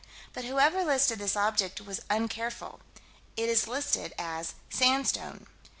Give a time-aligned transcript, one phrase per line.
[0.33, 2.79] But whoever listed this object was uncareful:
[3.37, 5.45] it is listed as "sandstone."